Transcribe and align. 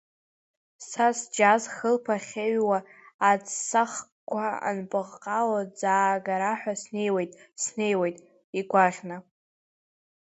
Са 0.87 1.07
сџьаз-хылԥа 1.17 2.17
хьеҩуа, 2.25 2.79
аҵса-хқәа 3.31 4.45
анпыҟҟало, 4.69 5.61
ӡаагара 5.79 6.53
ҳәа 6.59 6.73
снеиуеит, 6.81 7.31
снеиуеит 7.63 8.17
игәаӷьны. 8.59 9.17